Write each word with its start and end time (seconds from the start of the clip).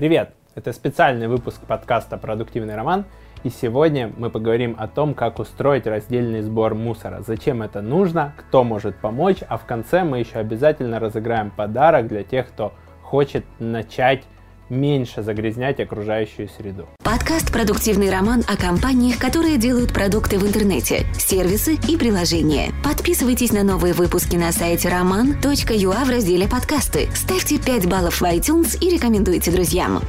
Привет! 0.00 0.30
Это 0.54 0.72
специальный 0.72 1.28
выпуск 1.28 1.60
подкаста 1.66 2.16
«Продуктивный 2.16 2.74
роман», 2.74 3.04
и 3.44 3.50
сегодня 3.50 4.10
мы 4.16 4.30
поговорим 4.30 4.74
о 4.78 4.88
том, 4.88 5.12
как 5.12 5.38
устроить 5.38 5.86
раздельный 5.86 6.40
сбор 6.40 6.74
мусора, 6.74 7.20
зачем 7.20 7.60
это 7.60 7.82
нужно, 7.82 8.32
кто 8.38 8.64
может 8.64 8.96
помочь, 8.96 9.40
а 9.46 9.58
в 9.58 9.66
конце 9.66 10.02
мы 10.04 10.20
еще 10.20 10.38
обязательно 10.38 11.00
разыграем 11.00 11.50
подарок 11.50 12.08
для 12.08 12.22
тех, 12.22 12.48
кто 12.48 12.72
хочет 13.02 13.44
начать 13.58 14.24
меньше 14.70 15.22
загрязнять 15.22 15.80
окружающую 15.80 16.48
среду. 16.48 16.86
Подкаст 17.02 17.52
«Продуктивный 17.52 18.10
роман» 18.10 18.42
о 18.48 18.56
компаниях, 18.56 19.18
которые 19.18 19.58
делают 19.58 19.92
продукты 19.92 20.38
в 20.38 20.46
интернете, 20.46 21.04
сервисы 21.18 21.74
и 21.88 21.96
приложения. 21.96 22.72
Подписывайтесь 22.84 23.52
на 23.52 23.64
новые 23.64 23.92
выпуски 23.92 24.36
на 24.36 24.52
сайте 24.52 24.88
roman.ua 24.88 26.04
в 26.04 26.10
разделе 26.10 26.48
«Подкасты». 26.48 27.08
Ставьте 27.14 27.58
5 27.58 27.88
баллов 27.88 28.20
в 28.20 28.24
iTunes 28.24 28.78
и 28.80 28.94
рекомендуйте 28.94 29.50
друзьям. 29.50 30.00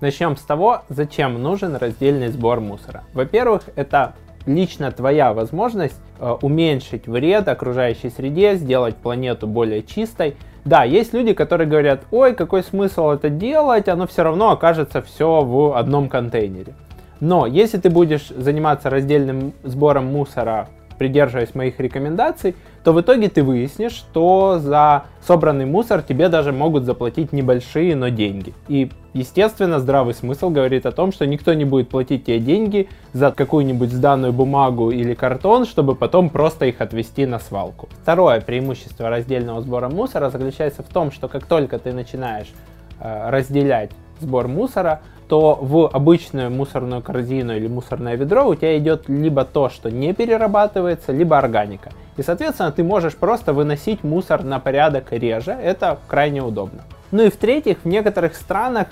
Начнем 0.00 0.36
с 0.36 0.42
того, 0.42 0.82
зачем 0.90 1.42
нужен 1.42 1.76
раздельный 1.76 2.28
сбор 2.28 2.60
мусора. 2.60 3.04
Во-первых, 3.14 3.62
это 3.74 4.14
лично 4.46 4.90
твоя 4.90 5.32
возможность 5.32 6.00
э, 6.18 6.36
уменьшить 6.42 7.06
вред 7.06 7.48
окружающей 7.48 8.10
среде, 8.10 8.56
сделать 8.56 8.96
планету 8.96 9.46
более 9.46 9.82
чистой– 9.82 10.36
да, 10.64 10.82
есть 10.84 11.12
люди, 11.12 11.34
которые 11.34 11.68
говорят, 11.68 12.04
ой, 12.10 12.34
какой 12.34 12.62
смысл 12.62 13.10
это 13.10 13.28
делать, 13.28 13.86
оно 13.86 14.06
все 14.06 14.22
равно 14.22 14.50
окажется 14.50 15.02
все 15.02 15.42
в 15.42 15.76
одном 15.76 16.08
контейнере. 16.08 16.72
Но 17.20 17.46
если 17.46 17.76
ты 17.76 17.90
будешь 17.90 18.28
заниматься 18.28 18.88
раздельным 18.88 19.52
сбором 19.62 20.06
мусора 20.06 20.68
придерживаясь 20.98 21.54
моих 21.54 21.80
рекомендаций, 21.80 22.54
то 22.84 22.92
в 22.92 23.00
итоге 23.00 23.30
ты 23.30 23.42
выяснишь, 23.42 23.92
что 23.92 24.58
за 24.60 25.04
собранный 25.26 25.64
мусор 25.64 26.02
тебе 26.02 26.28
даже 26.28 26.52
могут 26.52 26.84
заплатить 26.84 27.32
небольшие, 27.32 27.96
но 27.96 28.10
деньги. 28.10 28.52
И, 28.68 28.90
естественно, 29.14 29.80
здравый 29.80 30.12
смысл 30.12 30.50
говорит 30.50 30.84
о 30.84 30.92
том, 30.92 31.10
что 31.10 31.26
никто 31.26 31.54
не 31.54 31.64
будет 31.64 31.88
платить 31.88 32.26
тебе 32.26 32.38
деньги 32.38 32.88
за 33.14 33.32
какую-нибудь 33.32 33.90
сданную 33.90 34.34
бумагу 34.34 34.90
или 34.90 35.14
картон, 35.14 35.64
чтобы 35.64 35.94
потом 35.94 36.28
просто 36.28 36.66
их 36.66 36.82
отвезти 36.82 37.24
на 37.24 37.38
свалку. 37.38 37.88
Второе 38.02 38.42
преимущество 38.42 39.08
раздельного 39.08 39.62
сбора 39.62 39.88
мусора 39.88 40.28
заключается 40.28 40.82
в 40.82 40.88
том, 40.88 41.10
что 41.10 41.28
как 41.28 41.46
только 41.46 41.78
ты 41.78 41.94
начинаешь 41.94 42.52
э, 43.00 43.30
разделять 43.30 43.92
сбор 44.20 44.46
мусора, 44.46 45.00
то 45.28 45.58
в 45.60 45.88
обычную 45.92 46.50
мусорную 46.50 47.02
корзину 47.02 47.56
или 47.56 47.66
мусорное 47.66 48.16
ведро 48.16 48.46
у 48.46 48.54
тебя 48.54 48.76
идет 48.78 49.08
либо 49.08 49.44
то, 49.44 49.68
что 49.68 49.90
не 49.90 50.12
перерабатывается, 50.12 51.12
либо 51.12 51.38
органика. 51.38 51.90
И, 52.16 52.22
соответственно, 52.22 52.70
ты 52.70 52.84
можешь 52.84 53.14
просто 53.14 53.52
выносить 53.52 54.04
мусор 54.04 54.44
на 54.44 54.60
порядок 54.60 55.12
реже. 55.12 55.52
Это 55.52 55.98
крайне 56.06 56.42
удобно. 56.42 56.82
Ну 57.10 57.22
и 57.24 57.30
в-третьих, 57.30 57.78
в 57.84 57.88
некоторых 57.88 58.34
странах 58.34 58.88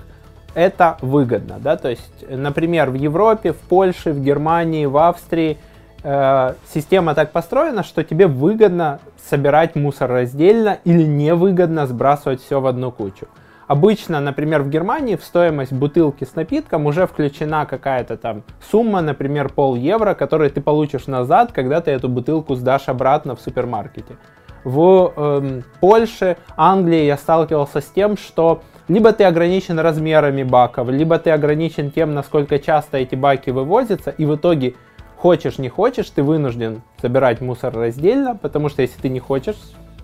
это 0.55 0.97
выгодно. 1.01 1.57
Да? 1.59 1.77
То 1.77 1.91
есть, 1.91 2.25
например, 2.29 2.91
в 2.91 2.95
Европе, 2.95 3.53
в 3.53 3.59
Польше, 3.59 4.13
в 4.13 4.23
Германии, 4.23 4.87
в 4.87 4.97
Австрии 4.97 5.59
э, 6.03 6.55
система 6.73 7.15
так 7.15 7.33
построена, 7.33 7.83
что 7.83 8.03
тебе 8.03 8.27
выгодно 8.27 9.01
собирать 9.29 9.77
мусор 9.77 10.11
раздельно 10.11 10.79
или 10.85 11.03
невыгодно 11.03 11.87
сбрасывать 11.87 12.43
все 12.43 12.61
в 12.61 12.67
одну 12.67 12.91
кучу. 12.91 13.29
Обычно, 13.73 14.21
например, 14.21 14.61
в 14.61 14.69
Германии 14.69 15.17
в 15.17 15.25
стоимость 15.25 15.73
бутылки 15.73 16.25
с 16.25 16.35
напитком 16.35 16.85
уже 16.85 17.07
включена 17.07 17.65
какая-то 17.65 18.19
там 18.19 18.43
сумма, 18.71 19.01
например, 19.01 19.49
пол 19.49 19.77
евро, 19.77 20.13
которую 20.13 20.51
ты 20.51 20.61
получишь 20.61 21.07
назад, 21.07 21.53
когда 21.53 21.81
ты 21.81 21.91
эту 21.91 22.11
бутылку 22.11 22.55
сдашь 22.55 22.89
обратно 22.89 23.35
в 23.35 23.41
супермаркете. 23.41 24.17
В 24.65 25.15
эм, 25.17 25.65
Польше, 25.81 26.37
Англии 26.55 27.05
я 27.05 27.17
сталкивался 27.17 27.81
с 27.81 27.87
тем, 27.87 28.19
что 28.19 28.61
либо 28.89 29.11
ты 29.15 29.25
ограничен 29.25 29.79
размерами 29.79 30.43
баков, 30.43 30.91
либо 30.91 31.19
ты 31.19 31.31
ограничен 31.31 31.91
тем, 31.91 32.13
насколько 32.13 32.59
часто 32.59 32.99
эти 32.99 33.15
баки 33.15 33.49
вывозятся, 33.49 34.11
и 34.11 34.27
в 34.27 34.37
итоге 34.37 34.75
хочешь 35.17 35.57
не 35.57 35.71
хочешь, 35.71 36.11
ты 36.11 36.23
вынужден 36.23 36.83
собирать 37.01 37.41
мусор 37.41 37.73
раздельно, 37.73 38.37
потому 38.37 38.69
что 38.69 38.83
если 38.83 39.01
ты 39.01 39.09
не 39.09 39.21
хочешь 39.21 39.57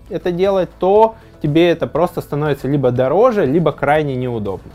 это 0.09 0.31
делать, 0.31 0.69
то 0.79 1.15
тебе 1.41 1.69
это 1.69 1.87
просто 1.87 2.21
становится 2.21 2.67
либо 2.67 2.91
дороже, 2.91 3.45
либо 3.45 3.71
крайне 3.71 4.15
неудобно. 4.15 4.71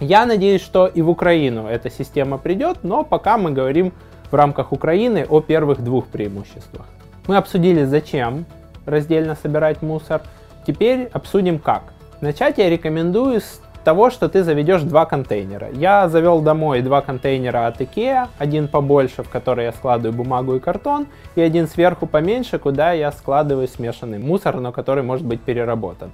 Я 0.00 0.26
надеюсь, 0.26 0.62
что 0.62 0.86
и 0.86 1.02
в 1.02 1.10
Украину 1.10 1.66
эта 1.66 1.90
система 1.90 2.38
придет, 2.38 2.78
но 2.82 3.02
пока 3.04 3.36
мы 3.36 3.50
говорим 3.50 3.92
в 4.30 4.34
рамках 4.34 4.72
Украины 4.72 5.26
о 5.28 5.40
первых 5.40 5.82
двух 5.82 6.06
преимуществах. 6.06 6.86
Мы 7.26 7.36
обсудили, 7.36 7.84
зачем 7.84 8.46
раздельно 8.86 9.36
собирать 9.40 9.82
мусор. 9.82 10.22
Теперь 10.66 11.08
обсудим 11.12 11.58
как. 11.58 11.92
Начать 12.20 12.58
я 12.58 12.68
рекомендую 12.68 13.40
с 13.40 13.60
того, 13.84 14.10
что 14.10 14.28
ты 14.28 14.42
заведешь 14.42 14.82
два 14.82 15.06
контейнера. 15.06 15.68
Я 15.72 16.08
завел 16.08 16.40
домой 16.40 16.82
два 16.82 17.00
контейнера 17.00 17.66
от 17.66 17.80
IKEA, 17.80 18.28
один 18.38 18.68
побольше, 18.68 19.22
в 19.22 19.28
который 19.28 19.64
я 19.64 19.72
складываю 19.72 20.12
бумагу 20.12 20.56
и 20.56 20.60
картон, 20.60 21.06
и 21.36 21.40
один 21.40 21.66
сверху 21.66 22.06
поменьше, 22.06 22.58
куда 22.58 22.92
я 22.92 23.12
складываю 23.12 23.68
смешанный 23.68 24.18
мусор, 24.18 24.60
но 24.60 24.72
который 24.72 25.02
может 25.02 25.26
быть 25.26 25.40
переработан. 25.40 26.10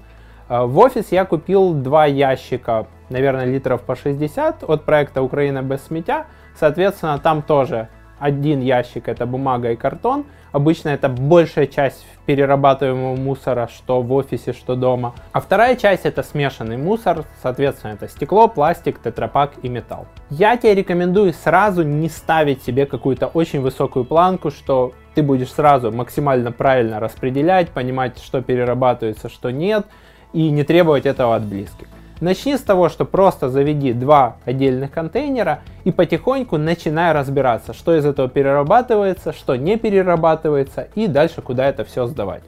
А, 0.49 0.67
в 0.67 0.79
офис 0.79 1.11
я 1.11 1.25
купил 1.25 1.73
два 1.73 2.07
ящика, 2.07 2.87
наверное, 3.09 3.47
литров 3.47 3.83
по 3.83 3.97
60 3.97 4.65
от 4.65 4.85
проекта 4.85 5.23
«Украина 5.23 5.63
без 5.63 5.83
сметя». 5.85 6.27
Соответственно, 6.59 7.19
там 7.19 7.43
тоже 7.43 7.89
один 8.19 8.61
ящик 8.61 9.09
это 9.09 9.27
бумага 9.27 9.73
и 9.73 9.77
картон. 9.77 10.25
Обычно 10.55 10.91
это 10.91 11.09
большая 11.09 11.67
часть 11.67 12.07
перерабатываемого 12.27 13.17
мусора, 13.17 13.69
что 13.75 14.01
в 14.03 14.13
офисе, 14.13 14.53
что 14.53 14.77
дома. 14.77 15.13
А 15.33 15.41
вторая 15.41 15.75
часть 15.75 16.07
это 16.07 16.23
смешанный 16.23 16.77
мусор, 16.77 17.25
соответственно, 17.43 17.95
это 17.95 18.07
стекло, 18.07 18.47
пластик, 18.47 19.01
тетрапак 19.01 19.55
и 19.63 19.69
металл. 19.69 20.07
Я 20.31 20.57
тебе 20.57 20.77
рекомендую 20.77 21.33
сразу 21.33 21.83
не 21.83 22.09
ставить 22.09 22.63
себе 22.63 22.87
какую-то 22.87 23.27
очень 23.27 23.63
высокую 23.63 24.05
планку, 24.05 24.53
что 24.53 24.93
ты 25.17 25.25
будешь 25.25 25.51
сразу 25.51 25.91
максимально 25.91 26.53
правильно 26.53 27.01
распределять, 27.01 27.71
понимать, 27.71 28.23
что 28.23 28.41
перерабатывается, 28.41 29.29
что 29.29 29.51
нет, 29.51 29.87
и 30.33 30.51
не 30.51 30.63
требовать 30.63 31.05
этого 31.05 31.35
от 31.35 31.43
близких. 31.43 31.89
Начни 32.25 32.57
с 32.57 32.63
того, 32.63 32.89
что 32.89 33.05
просто 33.05 33.51
заведи 33.51 33.93
два 33.93 34.39
отдельных 34.47 34.91
контейнера 34.91 35.61
и 35.85 35.93
потихоньку 35.93 36.57
начинай 36.57 37.13
разбираться, 37.13 37.75
что 37.75 37.95
из 37.95 38.07
этого 38.07 38.31
перерабатывается, 38.31 39.35
что 39.35 39.57
не 39.57 39.77
перерабатывается 39.77 40.89
и 40.95 41.07
дальше 41.07 41.43
куда 41.43 41.69
это 41.69 41.85
все 41.85 42.07
сдавать. 42.07 42.43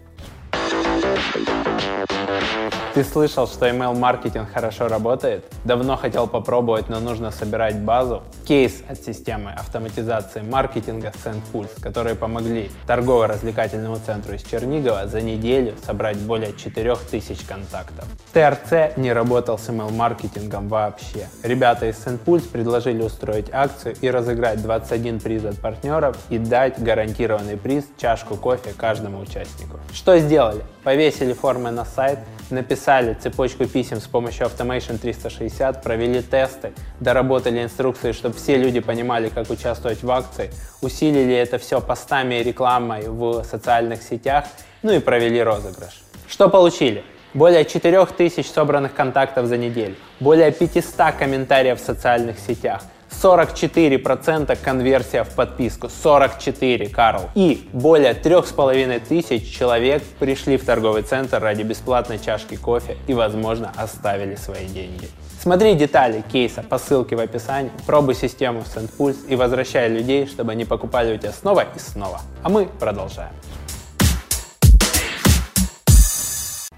Ты 2.97 3.05
слышал, 3.05 3.47
что 3.47 3.69
email-маркетинг 3.69 4.49
хорошо 4.51 4.89
работает? 4.89 5.45
Давно 5.65 5.99
хотел 5.99 6.27
попробовать, 6.27 6.89
но 6.89 6.99
нужно 6.99 7.31
собирать 7.31 7.79
базу? 7.79 8.23
Кейс 8.47 8.83
от 8.89 9.05
системы 9.05 9.51
автоматизации 9.51 10.41
маркетинга 10.41 11.13
SendPulse, 11.23 11.79
которые 11.83 12.15
помогли 12.17 12.71
торгово-развлекательному 12.87 13.99
центру 13.99 14.35
из 14.35 14.45
Чернигова 14.45 15.09
за 15.09 15.21
неделю 15.21 15.75
собрать 15.85 16.17
более 16.17 16.55
4000 16.55 17.47
контактов. 17.47 18.07
ТРЦ 18.33 18.97
не 18.97 19.13
работал 19.13 19.59
с 19.59 19.69
email-маркетингом 19.69 20.69
вообще. 20.69 21.29
Ребята 21.43 21.91
из 21.91 21.97
SendPulse 21.97 22.49
предложили 22.49 23.03
устроить 23.03 23.53
акцию 23.53 23.95
и 24.01 24.09
разыграть 24.09 24.63
21 24.63 25.21
приз 25.21 25.45
от 25.45 25.59
партнеров 25.59 26.17
и 26.31 26.39
дать 26.39 26.83
гарантированный 26.83 27.59
приз 27.59 27.85
чашку 27.99 28.37
кофе 28.37 28.73
каждому 28.75 29.21
участнику. 29.21 29.81
Что 29.93 30.19
сделали? 30.19 30.63
Повесили 30.87 31.33
формы 31.33 31.73
на 31.73 31.85
сайт, 31.85 32.21
написали 32.49 33.15
цепочку 33.15 33.67
писем 33.67 34.01
с 34.01 34.07
помощью 34.07 34.47
Automation 34.47 34.99
360, 34.99 35.83
провели 35.83 36.23
тесты, 36.23 36.75
доработали 37.01 37.61
инструкции, 37.61 38.13
чтобы 38.13 38.37
все 38.37 38.57
люди 38.57 38.79
понимали, 38.79 39.29
как 39.29 39.51
участвовать 39.51 40.05
в 40.05 40.11
акции, 40.13 40.53
усилили 40.83 41.35
это 41.35 41.59
все 41.59 41.81
постами 41.81 42.37
и 42.37 42.45
рекламой 42.45 43.09
в 43.09 43.43
социальных 43.43 44.01
сетях, 44.01 44.45
ну 44.85 44.93
и 44.93 45.01
провели 45.01 45.43
розыгрыш. 45.43 46.05
Что 46.29 46.49
получили? 46.49 47.03
Более 47.35 47.65
4000 47.65 48.47
собранных 48.47 48.95
контактов 48.95 49.47
за 49.47 49.57
неделю, 49.57 49.97
более 50.21 50.53
500 50.53 51.17
комментариев 51.19 51.81
в 51.81 51.85
социальных 51.85 52.39
сетях– 52.39 52.85
44% 53.11 54.57
конверсия 54.63 55.25
в 55.25 55.31
подписку. 55.31 55.89
44, 55.89 56.89
Карл. 56.89 57.31
И 57.35 57.69
более 57.73 58.13
3,5 58.13 59.01
тысяч 59.07 59.51
человек 59.57 60.03
пришли 60.19 60.57
в 60.57 60.65
торговый 60.65 61.03
центр 61.03 61.41
ради 61.41 61.63
бесплатной 61.63 62.19
чашки 62.19 62.57
кофе 62.57 62.97
и, 63.07 63.15
возможно, 63.15 63.73
оставили 63.77 64.37
свои 64.37 64.67
деньги. 64.67 65.09
Смотри 65.39 65.75
детали 65.75 66.25
кейса 66.33 66.63
по 66.63 66.79
ссылке 66.79 67.15
в 67.15 67.21
описании, 67.21 67.71
пробуй 67.87 68.15
систему 68.15 68.63
SendPulse 68.63 69.29
и 69.29 69.37
возвращай 69.37 69.89
людей, 69.89 70.27
чтобы 70.27 70.53
они 70.53 70.65
покупали 70.65 71.15
у 71.15 71.19
тебя 71.19 71.33
снова 71.33 71.65
и 71.75 71.79
снова. 71.79 72.21
А 72.43 72.49
мы 72.49 72.67
продолжаем. 72.67 73.33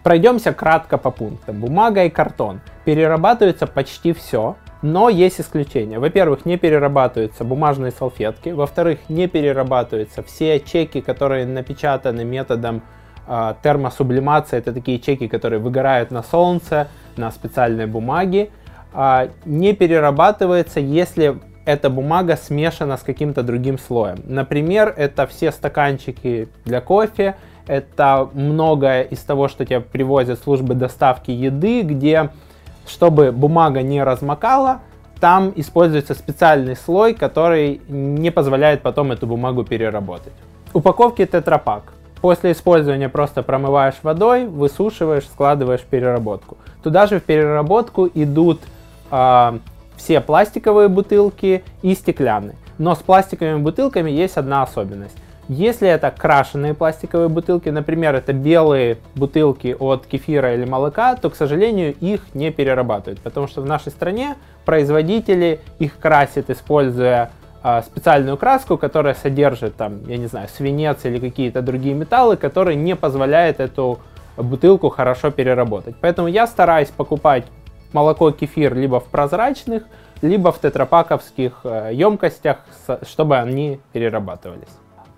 Пройдемся 0.03 0.53
кратко 0.53 0.97
по 0.97 1.11
пунктам. 1.11 1.61
Бумага 1.61 2.05
и 2.05 2.11
картон. 2.11 2.61
Перерабатывается 2.85 3.67
почти 3.67 4.13
все, 4.13 4.57
но 4.83 5.09
есть 5.09 5.41
исключения. 5.41 5.99
Во-первых, 5.99 6.45
не 6.45 6.57
перерабатываются 6.57 7.45
бумажные 7.45 7.91
салфетки. 7.91 8.51
Во-вторых, 8.51 8.99
не 9.09 9.27
перерабатываются 9.27 10.23
все 10.23 10.61
чеки, 10.61 11.01
которые 11.01 11.47
напечатаны 11.47 12.25
методом 12.25 12.83
э, 13.27 13.55
термосублимации. 13.63 14.59
Это 14.59 14.73
такие 14.73 15.01
чеки, 15.01 15.27
которые 15.29 15.61
выгорают 15.61 16.11
на 16.11 16.23
солнце, 16.23 16.89
на 17.17 17.31
специальной 17.31 17.87
бумаге. 17.87 18.51
а, 18.95 19.29
не 19.45 19.75
перерабатывается, 19.75 20.81
если 20.81 21.39
эта 21.67 21.91
бумага 21.91 22.37
смешана 22.37 22.97
с 22.97 23.03
каким-то 23.03 23.43
другим 23.43 23.79
слоем. 23.79 24.21
Например, 24.25 24.95
это 24.97 25.27
все 25.27 25.53
стаканчики 25.53 26.49
для 26.65 26.81
кофе, 26.81 27.37
это 27.67 28.31
многое 28.33 29.03
из 29.03 29.19
того, 29.19 29.49
что 29.49 29.67
тебе 29.67 29.81
привозят 29.81 30.43
службы 30.43 30.75
доставки 30.75 31.31
еды, 31.31 31.83
где, 31.83 32.31
чтобы 32.89 33.33
бумага 33.33 33.83
не 33.83 34.03
размокала, 34.03 34.81
там 35.21 35.53
используется 35.57 36.15
специальный 36.15 36.77
слой, 36.77 37.15
который 37.15 37.81
не 37.89 38.31
позволяет 38.31 38.83
потом 38.83 39.13
эту 39.13 39.27
бумагу 39.27 39.65
переработать. 39.65 40.33
Упаковки 40.73 41.25
тетрапак. 41.27 41.93
После 42.21 42.53
использования 42.53 43.09
просто 43.09 43.43
промываешь 43.43 43.95
водой, 44.03 44.47
высушиваешь, 44.47 45.25
складываешь 45.25 45.81
в 45.81 45.87
переработку. 45.87 46.57
Туда 46.83 47.07
же 47.07 47.21
в 47.21 47.23
переработку 47.23 48.09
идут 48.13 48.61
э, 49.11 49.59
все 49.97 50.21
пластиковые 50.21 50.89
бутылки 50.89 51.63
и 51.83 51.95
стеклянные. 51.95 52.57
Но 52.79 52.95
с 52.95 52.99
пластиковыми 52.99 53.61
бутылками 53.63 54.11
есть 54.11 54.37
одна 54.37 54.63
особенность. 54.63 55.17
Если 55.49 55.89
это 55.89 56.11
крашеные 56.11 56.75
пластиковые 56.75 57.31
бутылки, 57.31 57.71
например, 57.71 58.15
это 58.15 58.35
белые 58.35 58.99
бутылки 59.15 59.75
от 59.79 60.07
кефира 60.07 60.55
или 60.55 60.67
молока, 60.67 61.17
то, 61.17 61.31
к 61.31 61.37
сожалению, 61.37 61.95
их 61.95 62.35
не 62.35 62.51
перерабатывают, 62.51 63.21
потому 63.21 63.47
что 63.47 63.63
в 63.63 63.65
нашей 63.65 63.91
стране 63.91 64.37
производители 64.67 65.61
их 65.79 65.99
красят, 65.99 66.51
используя 66.51 67.31
э, 67.65 67.81
специальную 67.81 68.37
краску, 68.37 68.77
которая 68.77 69.15
содержит, 69.15 69.75
там, 69.77 70.07
я 70.07 70.19
не 70.19 70.27
знаю, 70.27 70.49
свинец 70.55 71.07
или 71.07 71.19
какие-то 71.19 71.63
другие 71.63 71.95
металлы, 71.95 72.37
которые 72.37 72.77
не 72.77 72.95
позволяют 72.95 73.59
эту 73.59 74.01
бутылку 74.37 74.91
хорошо 74.91 75.31
переработать. 75.31 75.97
Поэтому 75.99 76.29
я 76.29 76.47
стараюсь 76.47 76.89
покупать 76.89 77.45
молоко, 77.95 78.33
кефир 78.33 78.75
либо 78.75 79.01
в 79.01 79.05
прозрачных, 79.05 79.85
либо 80.21 80.53
в 80.53 80.61
тетрапаковских 80.61 81.61
э, 81.65 81.91
емкостях, 81.95 82.59
чтобы 83.03 83.39
они 83.39 83.81
перерабатывались. 83.95 84.69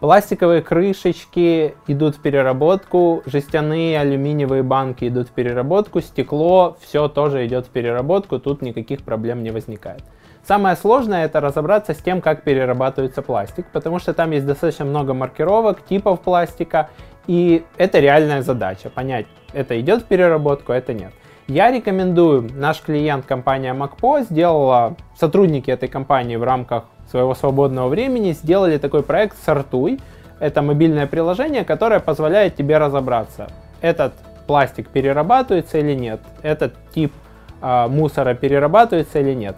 Пластиковые 0.00 0.62
крышечки 0.62 1.74
идут 1.86 2.16
в 2.16 2.22
переработку, 2.22 3.22
жестяные 3.26 4.00
алюминиевые 4.00 4.62
банки 4.62 5.06
идут 5.06 5.28
в 5.28 5.32
переработку, 5.32 6.00
стекло, 6.00 6.78
все 6.80 7.08
тоже 7.08 7.46
идет 7.46 7.66
в 7.66 7.68
переработку, 7.68 8.38
тут 8.38 8.62
никаких 8.62 9.02
проблем 9.02 9.42
не 9.42 9.50
возникает. 9.50 10.02
Самое 10.42 10.76
сложное 10.76 11.26
это 11.26 11.40
разобраться 11.40 11.92
с 11.92 11.98
тем, 11.98 12.22
как 12.22 12.44
перерабатывается 12.44 13.20
пластик, 13.20 13.66
потому 13.74 13.98
что 13.98 14.14
там 14.14 14.30
есть 14.30 14.46
достаточно 14.46 14.86
много 14.86 15.12
маркировок, 15.12 15.84
типов 15.84 16.20
пластика, 16.20 16.88
и 17.26 17.62
это 17.76 17.98
реальная 17.98 18.40
задача, 18.40 18.88
понять, 18.88 19.26
это 19.52 19.78
идет 19.78 20.00
в 20.00 20.06
переработку, 20.06 20.72
а 20.72 20.76
это 20.76 20.94
нет. 20.94 21.12
Я 21.50 21.72
рекомендую, 21.72 22.48
наш 22.54 22.80
клиент, 22.80 23.26
компания 23.26 23.74
MacPo, 23.74 24.22
сделала, 24.22 24.94
сотрудники 25.18 25.68
этой 25.68 25.88
компании 25.88 26.36
в 26.36 26.44
рамках 26.44 26.84
своего 27.10 27.34
свободного 27.34 27.88
времени 27.88 28.30
сделали 28.30 28.78
такой 28.78 29.02
проект 29.02 29.36
«Сортуй». 29.44 29.98
Это 30.38 30.62
мобильное 30.62 31.08
приложение, 31.08 31.64
которое 31.64 31.98
позволяет 31.98 32.54
тебе 32.54 32.78
разобраться, 32.78 33.48
этот 33.80 34.12
пластик 34.46 34.90
перерабатывается 34.90 35.78
или 35.78 35.92
нет, 35.92 36.20
этот 36.42 36.74
тип 36.94 37.12
э, 37.60 37.88
мусора 37.88 38.34
перерабатывается 38.34 39.18
или 39.18 39.34
нет. 39.34 39.56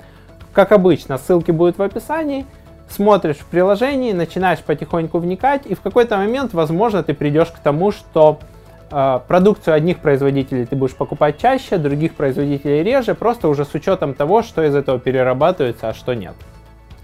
Как 0.54 0.72
обычно, 0.72 1.18
ссылки 1.18 1.50
будут 1.50 1.76
в 1.76 1.82
описании. 1.82 2.46
Смотришь 2.88 3.36
в 3.36 3.44
приложении, 3.44 4.12
начинаешь 4.12 4.60
потихоньку 4.60 5.18
вникать, 5.18 5.66
и 5.66 5.74
в 5.74 5.82
какой-то 5.82 6.16
момент, 6.16 6.54
возможно, 6.54 7.02
ты 7.02 7.12
придешь 7.12 7.48
к 7.48 7.58
тому, 7.58 7.92
что 7.92 8.38
продукцию 9.26 9.74
одних 9.74 9.98
производителей 9.98 10.66
ты 10.66 10.76
будешь 10.76 10.94
покупать 10.94 11.38
чаще, 11.38 11.78
других 11.78 12.14
производителей 12.14 12.82
реже, 12.82 13.14
просто 13.14 13.48
уже 13.48 13.64
с 13.64 13.74
учетом 13.74 14.14
того, 14.14 14.42
что 14.42 14.62
из 14.62 14.74
этого 14.74 14.98
перерабатывается, 14.98 15.88
а 15.88 15.94
что 15.94 16.14
нет. 16.14 16.34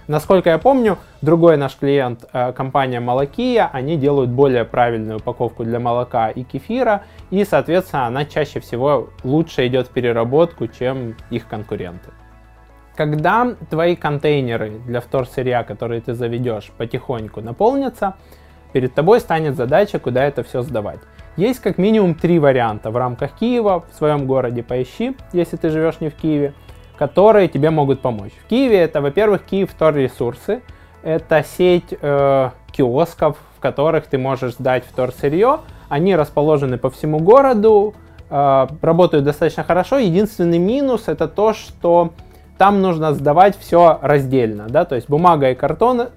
Насколько 0.08 0.48
я 0.48 0.58
помню, 0.58 0.96
другой 1.20 1.58
наш 1.58 1.76
клиент, 1.76 2.24
э, 2.32 2.52
компания 2.52 2.98
Молокия, 2.98 3.68
они 3.70 3.98
делают 3.98 4.30
более 4.30 4.64
правильную 4.64 5.18
упаковку 5.18 5.64
для 5.64 5.80
молока 5.80 6.30
и 6.30 6.44
кефира, 6.44 7.02
и, 7.30 7.44
соответственно, 7.44 8.06
она 8.06 8.24
чаще 8.24 8.60
всего 8.60 9.10
лучше 9.22 9.66
идет 9.66 9.88
в 9.88 9.90
переработку, 9.90 10.66
чем 10.66 11.14
их 11.28 11.46
конкуренты. 11.46 12.10
Когда 12.96 13.54
твои 13.68 13.96
контейнеры 13.96 14.80
для 14.86 15.02
вторсырья, 15.02 15.62
которые 15.62 16.00
ты 16.00 16.14
заведешь, 16.14 16.72
потихоньку 16.78 17.42
наполнятся, 17.42 18.14
перед 18.72 18.94
тобой 18.94 19.20
станет 19.20 19.56
задача, 19.56 19.98
куда 19.98 20.24
это 20.24 20.42
все 20.42 20.62
сдавать. 20.62 21.00
Есть 21.38 21.60
как 21.60 21.78
минимум 21.78 22.14
три 22.14 22.38
варианта 22.38 22.90
в 22.90 22.96
рамках 22.98 23.32
Киева, 23.32 23.84
в 23.90 23.96
своем 23.96 24.26
городе 24.26 24.62
поищи, 24.62 25.16
если 25.32 25.56
ты 25.56 25.70
живешь 25.70 26.00
не 26.00 26.10
в 26.10 26.14
Киеве– 26.14 26.52
которые 26.98 27.48
тебе 27.48 27.70
могут 27.70 28.00
помочь. 28.00 28.32
В 28.44 28.48
Киеве 28.48 28.80
это, 28.80 29.00
во-первых, 29.00 29.44
Киев 29.44 29.72
Тор 29.78 29.94
ресурсы. 29.94 30.62
Это 31.02 31.44
сеть 31.44 31.94
э, 31.98 32.50
киосков, 32.72 33.38
в 33.56 33.60
которых 33.60 34.08
ты 34.08 34.18
можешь 34.18 34.54
сдать 34.54 34.84
вторсырье. 34.84 35.60
Они 35.88 36.16
расположены 36.16 36.76
по 36.76 36.90
всему 36.90 37.20
городу, 37.20 37.94
э, 38.28 38.66
работают 38.82 39.24
достаточно 39.24 39.62
хорошо. 39.62 39.98
Единственный 39.98 40.58
минус 40.58 41.04
это 41.06 41.28
то, 41.28 41.54
что 41.54 42.12
там 42.58 42.82
нужно 42.82 43.14
сдавать 43.14 43.56
все 43.56 44.00
раздельно. 44.02 44.66
Да? 44.68 44.84
То 44.84 44.96
есть 44.96 45.08
бумага 45.08 45.50
и 45.50 45.54
картон 45.54 46.08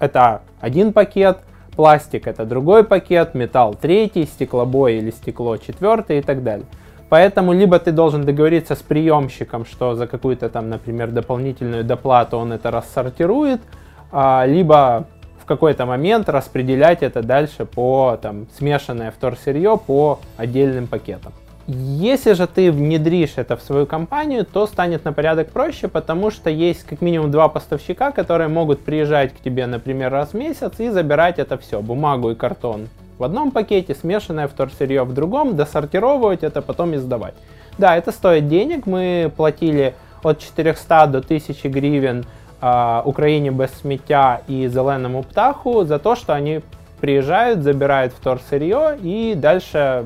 это 0.00 0.42
один 0.60 0.92
пакет, 0.92 1.38
пластик 1.76 2.26
это 2.26 2.44
другой 2.44 2.84
пакет, 2.84 3.34
металл 3.34 3.74
третий, 3.74 4.24
стеклобой 4.24 4.98
или 4.98 5.10
стекло 5.10 5.56
четвертый 5.56 6.18
и 6.18 6.22
так 6.22 6.42
далее. 6.42 6.66
Поэтому 7.08 7.52
либо 7.52 7.78
ты 7.78 7.92
должен 7.92 8.24
договориться 8.24 8.74
с 8.74 8.78
приемщиком, 8.78 9.66
что 9.66 9.94
за 9.94 10.06
какую-то 10.06 10.48
там, 10.48 10.70
например, 10.70 11.10
дополнительную 11.10 11.84
доплату 11.84 12.38
он 12.38 12.52
это 12.52 12.70
рассортирует, 12.70 13.60
а, 14.10 14.46
либо 14.46 15.06
в 15.38 15.44
какой-то 15.44 15.84
момент 15.84 16.28
распределять 16.28 17.02
это 17.02 17.22
дальше 17.22 17.66
по 17.66 18.18
там, 18.22 18.46
смешанное 18.56 19.10
вторсырье 19.10 19.76
по 19.76 20.20
отдельным 20.38 20.86
пакетам. 20.86 21.32
Если 21.74 22.34
же 22.34 22.46
ты 22.46 22.70
внедришь 22.70 23.34
это 23.36 23.56
в 23.56 23.62
свою 23.62 23.86
компанию, 23.86 24.44
то 24.44 24.66
станет 24.66 25.04
на 25.04 25.12
порядок 25.12 25.50
проще, 25.50 25.88
потому 25.88 26.30
что 26.30 26.50
есть 26.50 26.84
как 26.84 27.00
минимум 27.00 27.30
два 27.30 27.48
поставщика, 27.48 28.12
которые 28.12 28.48
могут 28.48 28.84
приезжать 28.84 29.32
к 29.32 29.40
тебе, 29.40 29.66
например, 29.66 30.12
раз 30.12 30.32
в 30.32 30.34
месяц 30.34 30.72
и 30.80 30.90
забирать 30.90 31.38
это 31.38 31.56
все, 31.56 31.80
бумагу 31.80 32.30
и 32.30 32.34
картон 32.34 32.88
в 33.22 33.24
одном 33.24 33.52
пакете, 33.52 33.94
смешанное 33.94 34.48
вторсырье 34.48 35.04
в 35.04 35.14
другом, 35.14 35.54
досортировывать 35.54 36.42
это, 36.42 36.60
потом 36.60 36.94
и 36.94 36.96
сдавать. 36.96 37.34
Да, 37.78 37.96
это 37.96 38.10
стоит 38.10 38.48
денег, 38.48 38.86
мы 38.86 39.32
платили 39.36 39.94
от 40.22 40.40
400 40.40 41.06
до 41.06 41.18
1000 41.18 41.68
гривен 41.68 42.24
э, 42.60 43.02
Украине 43.04 43.50
без 43.50 43.70
сміття 43.80 44.40
и 44.48 44.68
зеленому 44.68 45.22
птаху 45.22 45.84
за 45.84 45.98
то, 45.98 46.16
что 46.16 46.32
они 46.32 46.60
приезжают, 47.00 47.62
забирают 47.62 48.12
вторсырье 48.12 48.98
и 49.02 49.34
дальше 49.36 50.04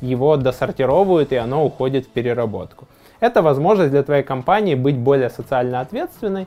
его 0.00 0.36
досортировывают, 0.36 1.32
и 1.32 1.36
оно 1.36 1.64
уходит 1.64 2.06
в 2.06 2.08
переработку. 2.10 2.86
Это 3.20 3.42
возможность 3.42 3.90
для 3.90 4.02
твоей 4.02 4.22
компании 4.22 4.74
быть 4.74 4.96
более 4.96 5.30
социально 5.30 5.80
ответственной 5.80 6.46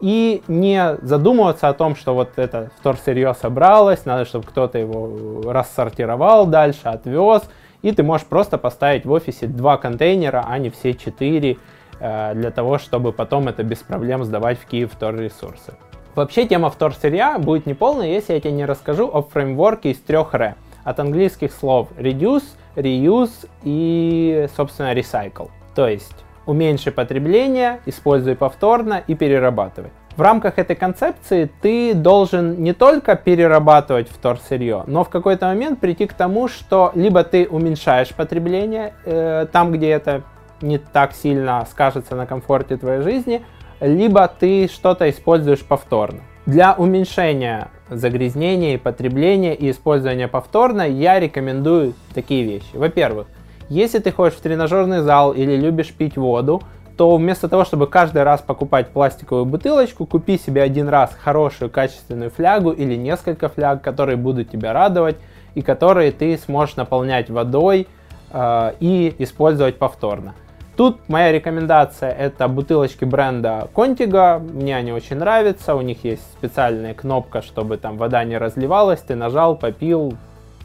и 0.00 0.42
не 0.48 0.96
задумываться 1.02 1.68
о 1.68 1.74
том, 1.74 1.94
что 1.94 2.14
вот 2.14 2.30
это 2.36 2.70
вторсырье 2.78 3.34
собралось, 3.34 4.04
надо, 4.04 4.24
чтобы 4.24 4.46
кто-то 4.46 4.78
его 4.78 5.42
рассортировал 5.44 6.46
дальше, 6.46 6.88
отвез, 6.88 7.42
и 7.82 7.92
ты 7.92 8.02
можешь 8.02 8.26
просто 8.26 8.58
поставить 8.58 9.04
в 9.04 9.12
офисе 9.12 9.46
два 9.46 9.76
контейнера, 9.76 10.44
а 10.48 10.58
не 10.58 10.70
все 10.70 10.94
четыре, 10.94 11.58
э, 12.00 12.34
для 12.34 12.50
того, 12.50 12.78
чтобы 12.78 13.12
потом 13.12 13.48
это 13.48 13.62
без 13.62 13.78
проблем 13.78 14.24
сдавать 14.24 14.58
в 14.58 14.66
Киев 14.66 14.92
вторресурсы. 14.92 15.74
Вообще 16.14 16.46
тема 16.46 16.68
вторсырья 16.68 17.38
будет 17.38 17.66
неполная, 17.66 18.08
если 18.08 18.34
я 18.34 18.40
тебе 18.40 18.52
не 18.52 18.64
расскажу 18.64 19.08
о 19.08 19.22
фреймворке 19.22 19.92
из 19.92 19.98
трех 19.98 20.34
R. 20.34 20.56
От 20.84 21.00
английских 21.00 21.52
слов 21.52 21.88
reduce, 21.96 22.44
reuse 22.76 23.48
и, 23.62 24.46
собственно, 24.56 24.94
recycle. 24.94 25.50
То 25.74 25.88
есть 25.88 26.24
уменьши 26.46 26.90
потребление, 26.90 27.80
используй 27.86 28.34
повторно 28.34 29.02
и 29.06 29.14
перерабатывай. 29.14 29.90
В 30.16 30.20
рамках 30.20 30.58
этой 30.58 30.76
концепции 30.76 31.50
ты 31.62 31.94
должен 31.94 32.62
не 32.62 32.74
только 32.74 33.16
перерабатывать 33.16 34.10
вторсырье, 34.10 34.84
но 34.86 35.04
в 35.04 35.08
какой-то 35.08 35.46
момент 35.46 35.80
прийти 35.80 36.06
к 36.06 36.12
тому, 36.12 36.48
что 36.48 36.92
либо 36.94 37.24
ты 37.24 37.46
уменьшаешь 37.48 38.10
потребление 38.10 38.92
э, 39.06 39.46
там, 39.50 39.72
где 39.72 39.88
это 39.88 40.22
не 40.60 40.76
так 40.76 41.14
сильно 41.14 41.66
скажется 41.70 42.14
на 42.14 42.26
комфорте 42.26 42.76
твоей 42.76 43.00
жизни, 43.00 43.42
либо 43.80 44.28
ты 44.28 44.68
что-то 44.68 45.08
используешь 45.08 45.64
повторно. 45.64 46.20
Для 46.44 46.74
уменьшения 46.74 47.68
загрязнения 47.96 48.74
и 48.74 48.78
потребления 48.78 49.54
и 49.54 49.70
использования 49.70 50.28
повторно 50.28 50.82
я 50.88 51.20
рекомендую 51.20 51.94
такие 52.14 52.44
вещи. 52.44 52.74
Во-первых, 52.74 53.26
если 53.68 53.98
ты 53.98 54.12
ходишь 54.12 54.34
в 54.34 54.40
тренажерный 54.40 55.00
зал 55.00 55.32
или 55.32 55.56
любишь 55.56 55.92
пить 55.92 56.16
воду, 56.16 56.62
то 56.96 57.16
вместо 57.16 57.48
того, 57.48 57.64
чтобы 57.64 57.86
каждый 57.86 58.22
раз 58.22 58.40
покупать 58.42 58.88
пластиковую 58.88 59.46
бутылочку, 59.46 60.06
купи 60.06 60.38
себе 60.38 60.62
один 60.62 60.88
раз 60.88 61.16
хорошую 61.18 61.70
качественную 61.70 62.30
флягу 62.30 62.70
или 62.70 62.96
несколько 62.96 63.48
фляг, 63.48 63.82
которые 63.82 64.16
будут 64.16 64.50
тебя 64.50 64.72
радовать 64.72 65.16
и 65.54 65.62
которые 65.62 66.12
ты 66.12 66.36
сможешь 66.38 66.76
наполнять 66.76 67.30
водой 67.30 67.88
э, 68.30 68.72
и 68.80 69.14
использовать 69.18 69.78
повторно. 69.78 70.34
Тут 70.76 71.00
моя 71.08 71.32
рекомендация 71.32 72.10
это 72.10 72.48
бутылочки 72.48 73.04
бренда 73.04 73.68
Contigo. 73.74 74.38
Мне 74.38 74.74
они 74.74 74.92
очень 74.92 75.16
нравятся. 75.16 75.74
У 75.74 75.82
них 75.82 76.02
есть 76.04 76.22
специальная 76.32 76.94
кнопка, 76.94 77.42
чтобы 77.42 77.76
там 77.76 77.98
вода 77.98 78.24
не 78.24 78.38
разливалась. 78.38 79.00
Ты 79.00 79.14
нажал, 79.14 79.54
попил, 79.54 80.14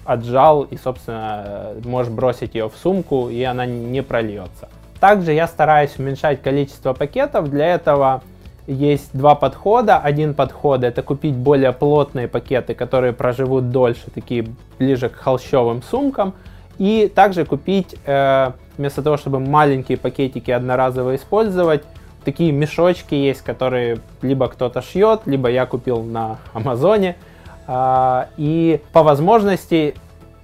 отжал 0.06 0.64
и, 0.64 0.78
собственно, 0.78 1.74
можешь 1.84 2.12
бросить 2.12 2.56
ее 2.56 2.70
в 2.70 2.76
сумку, 2.78 3.30
и 3.30 3.44
она 3.44 3.66
не 3.66 4.02
прольется. 4.02 4.70
Также 5.02 5.34
я 5.34 5.46
стараюсь 5.46 5.98
уменьшать 6.00 6.42
количество 6.42 6.94
пакетов. 6.94 7.50
Для 7.50 7.66
этого 7.76 8.24
есть 8.66 9.10
два 9.12 9.36
подхода. 9.36 9.98
Один 9.98 10.34
подход 10.34 10.84
это 10.84 11.04
купить 11.04 11.36
более 11.36 11.74
плотные 11.74 12.30
пакеты, 12.30 12.74
которые 12.74 13.12
проживут 13.12 13.72
дольше, 13.72 14.10
такие 14.14 14.48
ближе 14.80 15.10
к 15.10 15.16
холщовым 15.16 15.84
сумкам. 15.84 16.34
И 16.78 17.12
также 17.14 17.46
купить, 17.46 17.96
э, 18.06 18.52
вместо 18.78 19.02
того, 19.02 19.18
чтобы 19.18 19.40
маленькие 19.40 19.98
пакетики 19.98 20.52
одноразово 20.52 21.16
использовать, 21.16 21.84
такие 22.24 22.52
мешочки 22.52 23.16
есть, 23.16 23.42
которые 23.42 24.00
либо 24.22 24.48
кто-то 24.48 24.82
шьет, 24.82 25.22
либо 25.26 25.50
я 25.50 25.66
купил 25.66 26.04
на 26.04 26.38
Амазоне. 26.54 27.16
Э, 27.68 28.26
и 28.38 28.82
по 28.94 29.04
возможности 29.04 29.96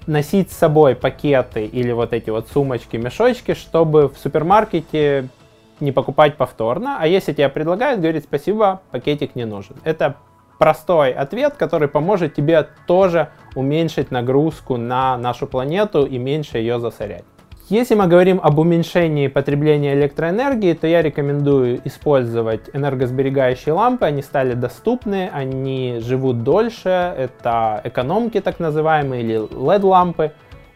носить 0.07 0.51
с 0.51 0.57
собой 0.57 0.95
пакеты 0.95 1.65
или 1.65 1.91
вот 1.91 2.13
эти 2.13 2.29
вот 2.29 2.47
сумочки, 2.49 2.97
мешочки, 2.97 3.53
чтобы 3.53 4.09
в 4.09 4.17
супермаркете 4.17 5.29
не 5.79 5.91
покупать 5.91 6.35
повторно, 6.35 6.97
а 6.99 7.07
если 7.07 7.33
тебе 7.33 7.49
предлагают, 7.49 7.99
говорить 8.01 8.23
спасибо, 8.23 8.81
пакетик 8.91 9.35
не 9.35 9.45
нужен. 9.45 9.75
Это 9.83 10.15
простой 10.57 11.11
ответ, 11.11 11.55
который 11.57 11.87
поможет 11.87 12.33
тебе 12.35 12.67
тоже 12.87 13.29
уменьшить 13.55 14.11
нагрузку 14.11 14.77
на 14.77 15.17
нашу 15.17 15.47
планету 15.47 16.05
и 16.05 16.17
меньше 16.17 16.57
ее 16.57 16.79
засорять. 16.79 17.23
Если 17.69 17.95
мы 17.95 18.07
говорим 18.07 18.41
об 18.43 18.59
уменьшении 18.59 19.29
потребления 19.29 19.93
электроэнергии, 19.93 20.73
то 20.73 20.85
я 20.85 21.01
рекомендую 21.01 21.79
использовать 21.85 22.69
энергосберегающие 22.73 23.73
лампы. 23.73 24.05
Они 24.05 24.21
стали 24.21 24.53
доступны, 24.53 25.29
они 25.33 25.99
живут 26.01 26.43
дольше. 26.43 27.15
Это 27.17 27.79
экономки 27.85 28.41
так 28.41 28.59
называемые 28.59 29.23
или 29.23 29.35
LED-лампы. 29.49 30.33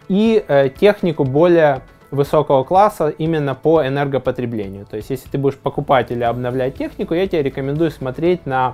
И 0.07 0.43
э, 0.47 0.69
технику 0.69 1.25
более 1.25 1.81
высокого 2.09 2.63
класса 2.63 3.09
именно 3.09 3.53
по 3.53 3.85
энергопотреблению. 3.85 4.85
То 4.85 4.95
есть, 4.95 5.09
если 5.09 5.27
ты 5.29 5.37
будешь 5.37 5.57
покупать 5.57 6.09
или 6.11 6.23
обновлять 6.23 6.77
технику, 6.77 7.13
я 7.13 7.27
тебе 7.27 7.43
рекомендую 7.43 7.91
смотреть 7.91 8.45
на 8.45 8.73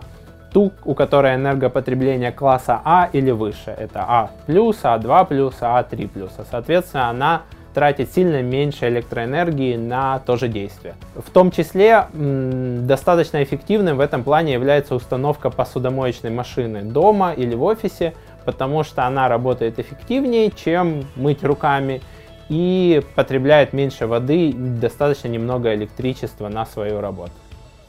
ту, 0.53 0.71
у 0.85 0.93
которой 0.93 1.35
энергопотребление 1.35 2.31
класса 2.31 2.79
А 2.85 3.09
или 3.11 3.31
выше. 3.31 3.75
Это 3.77 4.05
А+, 4.07 4.29
А2+, 4.47 5.53
А3+. 5.59 6.31
Соответственно, 6.49 7.09
она 7.09 7.41
тратит 7.73 8.11
сильно 8.13 8.41
меньше 8.43 8.87
электроэнергии 8.87 9.75
на 9.75 10.19
то 10.19 10.37
же 10.37 10.47
действие. 10.47 10.93
В 11.15 11.31
том 11.31 11.49
числе 11.49 12.05
достаточно 12.13 13.43
эффективным 13.43 13.97
в 13.97 13.99
этом 13.99 14.23
плане 14.23 14.53
является 14.53 14.93
установка 14.93 15.49
посудомоечной 15.49 16.29
машины 16.29 16.83
дома 16.83 17.33
или 17.33 17.55
в 17.55 17.63
офисе, 17.63 18.13
потому 18.45 18.83
что 18.83 19.07
она 19.07 19.27
работает 19.27 19.79
эффективнее, 19.79 20.51
чем 20.51 21.05
мыть 21.15 21.43
руками 21.43 22.01
и 22.49 23.01
потребляет 23.15 23.73
меньше 23.73 24.05
воды 24.05 24.49
и 24.49 24.53
достаточно 24.53 25.29
немного 25.29 25.73
электричества 25.73 26.49
на 26.49 26.65
свою 26.65 27.01
работу. 27.01 27.31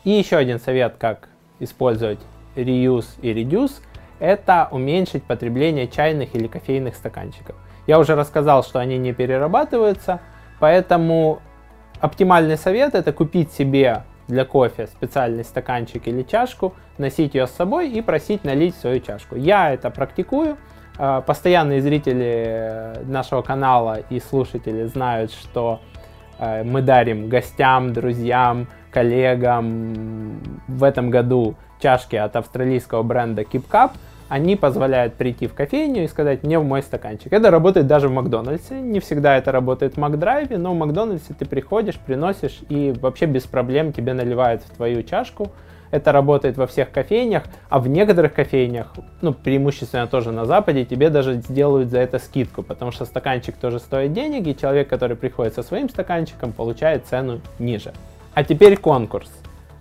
И 0.05 0.11
еще 0.11 0.37
один 0.37 0.61
совет, 0.61 0.95
как 0.99 1.29
использовать 1.61 2.21
reuse 2.55 3.09
и 3.23 3.33
reduce, 3.33 3.81
это 4.19 4.69
уменьшить 4.71 5.25
потребление 5.25 5.89
чайных 5.89 6.35
или 6.35 6.47
кофейных 6.47 6.95
стаканчиков. 6.95 7.57
Я 7.87 7.99
уже 7.99 8.15
рассказал, 8.15 8.63
что 8.63 8.79
они 8.79 8.97
не 8.97 9.13
перерабатываются, 9.13 10.21
поэтому 10.61 11.41
оптимальный 12.01 12.57
совет 12.57 12.95
это 12.95 13.13
купить 13.13 13.53
себе 13.53 14.05
для 14.29 14.45
кофе 14.45 14.87
специальный 14.87 15.45
стаканчик 15.45 16.07
или 16.09 16.23
чашку, 16.23 16.75
носить 16.97 17.35
ее 17.35 17.47
с 17.47 17.51
собой 17.51 17.91
и 17.91 18.01
просить 18.01 18.45
налить 18.45 18.75
свою 18.77 19.01
чашку. 19.01 19.37
Я 19.37 19.73
это 19.73 19.91
практикую, 19.91 20.57
а, 20.97 21.21
постоянные 21.21 21.83
зрители 21.83 22.95
нашего 23.05 23.43
канала 23.43 23.99
и 24.11 24.21
слушатели 24.21 24.85
знают, 24.85 25.33
что 25.33 25.81
а, 26.39 26.63
мы 26.65 26.83
дарим 26.83 27.29
гостям, 27.29 27.93
друзьям, 27.93 28.69
коллегам 28.91 30.41
в 30.69 30.85
этом 30.85 31.11
году 31.11 31.57
чашки 31.85 32.17
от 32.17 32.35
австралийского 32.35 33.03
бренда 33.03 33.43
Keep 33.43 33.65
Cup. 33.71 33.91
Они 34.31 34.57
позволяют 34.57 35.15
прийти 35.15 35.47
в 35.47 35.53
кофейню 35.53 36.05
и 36.05 36.09
сказать 36.09 36.43
мне 36.43 36.59
в 36.59 36.65
мой 36.65 36.81
стаканчик. 36.81 37.31
Это 37.31 37.51
работает 37.51 37.87
даже 37.87 38.09
в 38.09 38.13
Макдональдсе. 38.13 38.81
Не 38.81 39.01
всегда 39.01 39.37
это 39.37 39.53
работает 39.53 39.95
в 39.95 39.97
Макдрайве, 39.99 40.57
но 40.57 40.73
в 40.73 40.79
Макдональдсе 40.79 41.35
ты 41.39 41.45
приходишь, 41.45 41.97
приносишь 41.97 42.61
и 42.71 42.95
вообще 42.99 43.27
без 43.27 43.43
проблем 43.43 43.93
тебе 43.93 44.15
наливают 44.15 44.63
в 44.63 44.75
твою 44.75 45.03
чашку 45.03 45.51
это 45.91 46.11
работает 46.11 46.57
во 46.57 46.67
всех 46.67 46.91
кофейнях, 46.91 47.45
а 47.69 47.79
в 47.79 47.87
некоторых 47.87 48.35
кофейнях, 48.35 48.93
ну, 49.21 49.33
преимущественно 49.33 50.09
тоже 50.09 50.33
на 50.33 50.45
Западе, 50.45 50.85
тебе 50.85 51.09
даже 51.09 51.35
сделают 51.35 51.91
за 51.91 52.01
это 52.01 52.19
скидку, 52.19 52.65
потому 52.65 52.91
что 52.91 53.05
стаканчик 53.05 53.57
тоже 53.57 53.79
стоит 53.79 54.13
денег, 54.13 54.45
и 54.49 54.57
человек, 54.57 54.89
который 54.89 55.17
приходит 55.17 55.55
со 55.55 55.63
своим 55.63 55.89
стаканчиком, 55.89 56.51
получает 56.51 57.07
цену 57.07 57.41
ниже. 57.61 57.93
А 58.35 58.43
теперь 58.43 58.77
конкурс. 58.77 59.31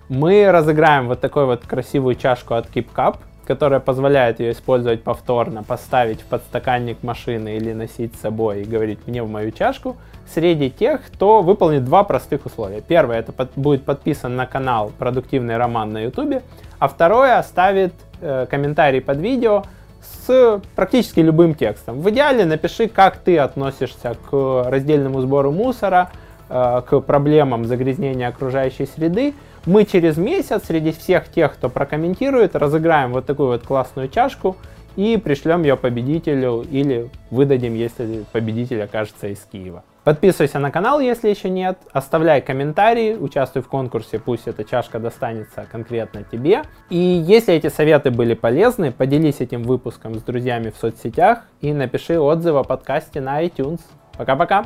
Мы 0.09 0.51
разыграем 0.51 1.07
вот 1.07 1.21
такую 1.21 1.45
вот 1.45 1.65
красивую 1.65 2.15
чашку 2.15 2.55
от 2.55 2.67
Keep 2.69 2.87
Cup, 2.95 3.17
которая 3.45 3.79
позволяет 3.79 4.39
ее 4.39 4.51
использовать 4.51 5.03
повторно, 5.03 5.63
поставить 5.63 6.21
в 6.21 6.25
подстаканник 6.25 7.03
машины 7.03 7.57
или 7.57 7.73
носить 7.73 8.15
с 8.15 8.21
собой 8.21 8.61
и 8.61 8.65
говорить 8.65 8.99
мне 9.07 9.23
в 9.23 9.29
мою 9.29 9.51
чашку– 9.51 9.97
среди 10.31 10.69
тех, 10.69 11.01
кто 11.07 11.41
выполнит 11.41 11.83
два 11.85 12.03
простых 12.03 12.45
условия. 12.45 12.81
Первое, 12.81 13.19
это 13.19 13.31
под, 13.31 13.51
будет 13.55 13.83
подписан 13.83 14.35
на 14.35 14.45
канал 14.45 14.91
«Продуктивный 14.97 15.57
роман» 15.57 15.91
на 15.91 16.03
YouTube, 16.03 16.41
а 16.79 16.87
второе, 16.87 17.37
оставит 17.37 17.93
э, 18.21 18.45
комментарий 18.49 19.01
под 19.01 19.19
видео 19.19 19.63
с 20.01 20.61
практически 20.75 21.19
любым 21.19 21.55
текстом. 21.55 22.01
В 22.01 22.09
идеале 22.09 22.45
напиши, 22.45 22.87
как 22.87 23.17
ты 23.17 23.37
относишься 23.37 24.15
к 24.29 24.65
раздельному 24.67 25.21
сбору 25.21 25.51
мусора, 25.51 26.11
э, 26.49 26.81
к 26.87 26.99
проблемам 27.01 27.65
загрязнения 27.65 28.27
окружающей 28.27 28.85
среды. 28.85 29.33
Мы 29.65 29.85
через 29.85 30.17
месяц 30.17 30.63
среди 30.65 30.91
всех 30.91 31.29
тех, 31.29 31.53
кто 31.53 31.69
прокомментирует, 31.69 32.55
разыграем 32.55 33.13
вот 33.13 33.25
такую 33.25 33.47
вот 33.47 33.63
классную 33.63 34.09
чашку 34.09 34.57
и 34.97 35.15
пришлем 35.17 35.63
ее 35.63 35.77
победителю 35.77 36.65
или 36.69 37.09
выдадим, 37.31 37.73
если 37.73 38.25
победитель 38.33 38.83
окажется 38.83 39.27
из 39.27 39.39
Киева. 39.39 39.83
Подписывайся 40.03 40.59
на 40.59 40.69
канал, 40.69 40.99
если 40.99 41.29
еще 41.29 41.49
нет. 41.49 41.77
Оставляй 41.93 42.41
комментарии, 42.41 43.15
участвуй 43.15 43.63
в 43.63 43.69
конкурсе, 43.69 44.19
пусть 44.19 44.49
эта 44.49 44.65
чашка 44.65 44.99
достанется 44.99 45.65
конкретно 45.71 46.23
тебе. 46.29 46.63
И 46.89 46.97
если 46.97 47.53
эти 47.53 47.69
советы 47.69 48.11
были 48.11 48.33
полезны, 48.33 48.91
поделись 48.91 49.39
этим 49.39 49.63
выпуском 49.63 50.15
с 50.15 50.21
друзьями 50.23 50.71
в 50.71 50.77
соцсетях 50.77 51.43
и 51.61 51.71
напиши 51.71 52.19
отзыв 52.19 52.55
о 52.57 52.63
подкасте 52.63 53.21
на 53.21 53.41
iTunes. 53.45 53.79
Пока-пока! 54.17 54.65